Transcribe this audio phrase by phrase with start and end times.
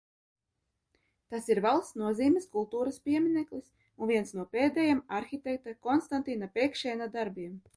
[1.33, 3.67] Tas ir valsts nozīmes kultūras piemineklis
[4.05, 7.55] un viens no pēdējiem arhitekta Konstantīna Pēkšēna darbiem.